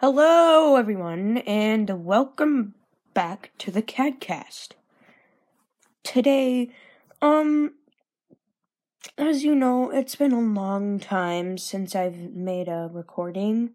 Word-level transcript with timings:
Hello, 0.00 0.76
everyone, 0.76 1.36
and 1.46 2.06
welcome 2.06 2.74
back 3.12 3.50
to 3.58 3.70
the 3.70 3.82
CADcast. 3.82 4.68
Today, 6.02 6.70
um, 7.20 7.74
as 9.18 9.44
you 9.44 9.54
know, 9.54 9.90
it's 9.90 10.16
been 10.16 10.32
a 10.32 10.40
long 10.40 11.00
time 11.00 11.58
since 11.58 11.94
I've 11.94 12.32
made 12.32 12.66
a 12.66 12.88
recording. 12.90 13.72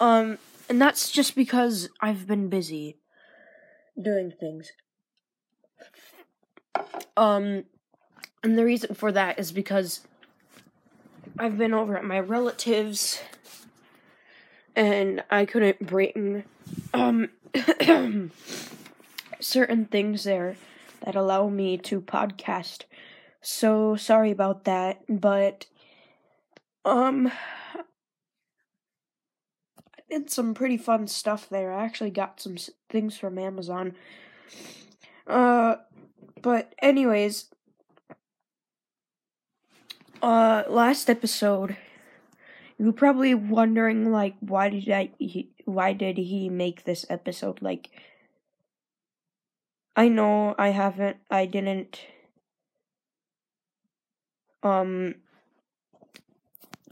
Um, 0.00 0.38
and 0.68 0.82
that's 0.82 1.12
just 1.12 1.36
because 1.36 1.88
I've 2.00 2.26
been 2.26 2.48
busy 2.48 2.96
doing 4.02 4.32
things. 4.32 4.72
Um, 7.16 7.62
and 8.42 8.58
the 8.58 8.64
reason 8.64 8.96
for 8.96 9.12
that 9.12 9.38
is 9.38 9.52
because 9.52 10.00
I've 11.38 11.56
been 11.56 11.72
over 11.72 11.96
at 11.96 12.04
my 12.04 12.18
relatives 12.18 13.20
and 14.76 15.24
I 15.30 15.46
couldn't 15.46 15.84
bring 15.84 16.44
um 16.94 17.30
certain 19.40 19.86
things 19.86 20.24
there 20.24 20.56
that 21.04 21.16
allow 21.16 21.48
me 21.48 21.78
to 21.78 22.00
podcast. 22.00 22.82
So 23.40 23.96
sorry 23.96 24.30
about 24.30 24.64
that, 24.64 25.02
but 25.08 25.66
um 26.84 27.32
I 27.76 27.80
did 30.10 30.30
some 30.30 30.52
pretty 30.54 30.76
fun 30.76 31.08
stuff 31.08 31.48
there. 31.48 31.72
I 31.72 31.84
actually 31.84 32.10
got 32.10 32.40
some 32.40 32.56
things 32.90 33.16
from 33.16 33.38
Amazon. 33.38 33.94
Uh 35.26 35.76
but 36.42 36.74
anyways, 36.80 37.46
uh 40.22 40.64
last 40.68 41.08
episode 41.08 41.76
you're 42.78 42.92
probably 42.92 43.34
wondering 43.34 44.10
like 44.12 44.34
why 44.40 44.68
did 44.68 44.88
I 44.90 45.10
he, 45.18 45.50
why 45.64 45.92
did 45.92 46.18
he 46.18 46.48
make 46.48 46.84
this 46.84 47.06
episode 47.08 47.62
like 47.62 47.90
I 49.94 50.08
know 50.08 50.54
I 50.58 50.68
haven't 50.68 51.16
I 51.30 51.46
didn't 51.46 52.00
um 54.62 55.14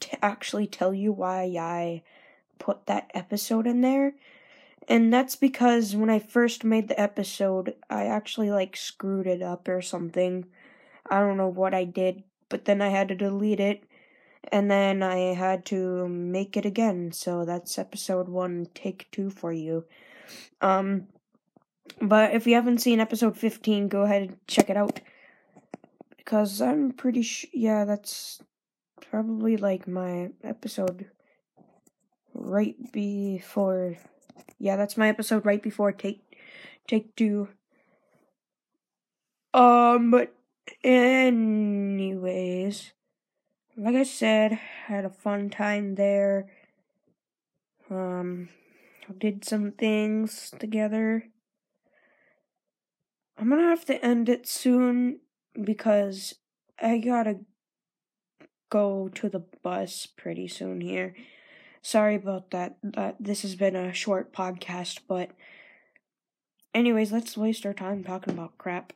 to 0.01 0.25
actually 0.25 0.67
tell 0.67 0.95
you 0.95 1.13
why 1.13 1.45
I 1.59 2.03
put 2.59 2.87
that 2.87 3.11
episode 3.15 3.67
in 3.67 3.81
there. 3.81 4.15
And 4.89 5.13
that's 5.13 5.37
because 5.37 5.97
when 5.97 6.11
I 6.11 6.19
first 6.19 6.63
made 6.63 6.89
the 6.89 7.01
episode, 7.01 7.75
I 7.89 8.05
actually 8.05 8.51
like 8.51 8.77
screwed 8.77 9.27
it 9.27 9.41
up 9.41 9.67
or 9.67 9.81
something. 9.81 10.47
I 11.09 11.21
don't 11.21 11.39
know 11.39 11.49
what 11.49 11.73
I 11.73 11.85
did, 11.85 12.23
but 12.49 12.67
then 12.67 12.83
I 12.83 12.89
had 12.89 13.09
to 13.09 13.15
delete 13.15 13.61
it 13.61 13.85
and 14.53 14.71
then 14.71 15.03
I 15.03 15.35
had 15.35 15.65
to 15.67 16.09
make 16.09 16.57
it 16.57 16.65
again. 16.65 17.13
So 17.13 17.45
that's 17.45 17.79
episode 17.79 18.29
one, 18.29 18.69
take 18.75 19.11
two 19.11 19.31
for 19.31 19.53
you. 19.53 19.85
Um, 20.61 21.09
but 22.01 22.35
if 22.35 22.47
you 22.47 22.55
haven't 22.55 22.79
seen 22.79 23.01
episode 23.01 23.37
15, 23.37 23.89
go 23.89 24.03
ahead 24.03 24.23
and 24.23 24.37
check 24.47 24.71
it 24.71 24.77
out. 24.77 25.01
Because 26.17 26.63
I'm 26.63 26.93
pretty 26.93 27.23
sure, 27.23 27.51
yeah, 27.53 27.85
that's 27.85 28.41
probably 29.11 29.57
like 29.57 29.87
my 29.87 30.31
episode 30.43 31.11
right 32.33 32.77
before, 32.93 33.97
yeah, 34.59 34.77
that's 34.77 34.97
my 34.97 35.09
episode 35.09 35.45
right 35.45 35.63
before 35.63 35.93
take, 35.93 36.23
take 36.89 37.15
two. 37.15 37.49
Um, 39.53 40.11
but 40.11 40.35
anyways, 40.83 41.35
like 43.77 43.95
I 43.95 44.05
said, 44.05 44.53
had 44.87 45.05
a 45.05 45.11
fun 45.11 45.51
time 45.51 45.95
there. 45.95 46.51
Um, 47.91 48.49
did 49.19 49.45
some 49.45 49.73
things 49.73 50.53
together. 50.59 51.25
I'm 53.39 53.51
gonna 53.51 53.63
have 53.63 53.85
to 53.87 54.05
end 54.05 54.29
it 54.29 54.47
soon 54.47 55.21
because 55.61 56.35
I 56.81 56.99
gotta 56.99 57.41
go 58.71 59.09
to 59.15 59.29
the 59.29 59.45
bus 59.63 60.07
pretty 60.07 60.49
soon 60.49 60.81
here. 60.81 61.15
Sorry 61.83 62.15
about 62.15 62.51
that. 62.53 62.77
That 62.83 63.17
this 63.21 63.43
has 63.43 63.57
been 63.57 63.77
a 63.77 63.93
short 63.93 64.33
podcast, 64.33 65.01
but 65.07 65.31
anyways, 66.75 67.13
let's 67.13 67.37
waste 67.37 67.67
our 67.67 67.75
time 67.75 68.05
talking 68.05 68.35
about 68.35 68.57
crap. 68.57 68.93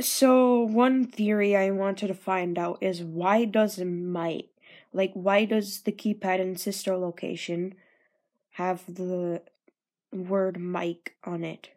So, 0.00 0.60
one 0.62 1.06
theory 1.06 1.54
I 1.56 1.70
wanted 1.70 2.08
to 2.08 2.14
find 2.14 2.58
out 2.58 2.78
is 2.82 3.02
why 3.02 3.44
does 3.44 3.78
might, 3.78 4.48
like, 4.92 5.12
why 5.14 5.44
does 5.44 5.82
the 5.82 5.92
keypad 5.92 6.40
in 6.40 6.56
sister 6.56 6.96
location 6.96 7.74
have 8.52 8.84
the 8.86 9.42
word 10.12 10.60
Mike 10.60 11.16
on 11.24 11.44
it? 11.44 11.70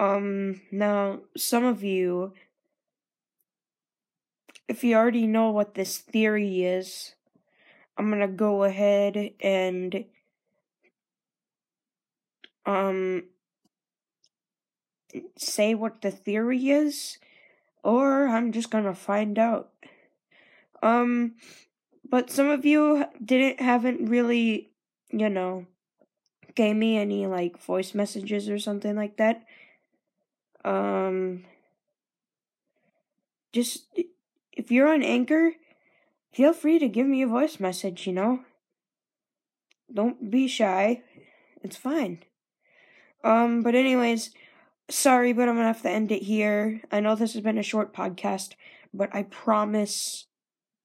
Um, 0.00 0.60
now, 0.72 1.20
some 1.36 1.64
of 1.64 1.82
you, 1.84 2.32
if 4.68 4.84
you 4.84 4.94
already 4.96 5.26
know 5.26 5.50
what 5.50 5.74
this 5.74 5.98
theory 5.98 6.64
is, 6.64 7.14
I'm 7.98 8.10
gonna 8.10 8.28
go 8.28 8.64
ahead 8.64 9.34
and, 9.40 10.04
um, 12.66 13.24
say 15.36 15.74
what 15.74 16.02
the 16.02 16.10
theory 16.10 16.70
is, 16.70 17.18
or 17.82 18.28
I'm 18.28 18.52
just 18.52 18.70
gonna 18.70 18.94
find 18.94 19.38
out. 19.38 19.70
Um, 20.82 21.34
but 22.08 22.30
some 22.30 22.48
of 22.48 22.64
you 22.64 23.06
didn't 23.24 23.60
haven't 23.60 24.08
really, 24.08 24.70
you 25.10 25.28
know, 25.28 25.66
gave 26.54 26.76
me 26.76 26.98
any 26.98 27.26
like 27.26 27.58
voice 27.58 27.94
messages 27.94 28.48
or 28.48 28.58
something 28.58 28.96
like 28.96 29.16
that. 29.16 29.44
Um, 30.64 31.44
just 33.52 33.86
if 34.52 34.70
you're 34.70 34.88
on 34.88 35.02
Anchor, 35.02 35.52
feel 36.32 36.52
free 36.52 36.78
to 36.78 36.88
give 36.88 37.06
me 37.06 37.22
a 37.22 37.26
voice 37.28 37.60
message. 37.60 38.06
You 38.06 38.12
know, 38.12 38.40
don't 39.92 40.30
be 40.30 40.48
shy. 40.48 41.02
It's 41.62 41.76
fine. 41.76 42.24
Um, 43.22 43.62
but 43.62 43.74
anyways. 43.74 44.30
Sorry, 44.90 45.32
but 45.32 45.48
I'm 45.48 45.56
gonna 45.56 45.68
have 45.68 45.82
to 45.82 45.90
end 45.90 46.12
it 46.12 46.22
here. 46.22 46.82
I 46.92 47.00
know 47.00 47.14
this 47.14 47.32
has 47.32 47.42
been 47.42 47.58
a 47.58 47.62
short 47.62 47.94
podcast, 47.94 48.52
but 48.92 49.14
I 49.14 49.22
promise, 49.22 50.26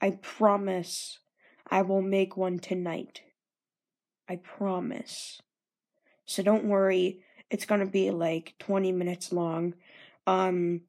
I 0.02 0.12
promise, 0.22 1.20
I 1.70 1.82
will 1.82 2.02
make 2.02 2.38
one 2.38 2.60
tonight. 2.60 3.22
I 4.28 4.38
promise. 4.38 5.42
So 6.26 6.44
don't 6.44 6.66
worry, 6.66 7.22
it's 7.50 7.66
gonna 7.66 7.86
be 7.86 8.12
like 8.12 8.56
20 8.60 8.92
minutes 8.94 9.34
long. 9.34 9.74
Um, 10.26 10.82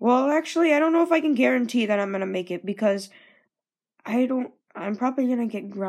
well, 0.00 0.30
actually, 0.30 0.72
I 0.72 0.78
don't 0.80 0.92
know 0.92 1.02
if 1.02 1.12
I 1.12 1.20
can 1.20 1.34
guarantee 1.34 1.86
that 1.86 2.00
I'm 2.00 2.10
gonna 2.10 2.26
make 2.26 2.50
it 2.50 2.66
because 2.66 3.10
I 4.04 4.26
don't, 4.26 4.52
I'm 4.74 4.96
probably 4.96 5.28
gonna 5.28 5.46
get 5.46 5.70
ground. 5.70 5.88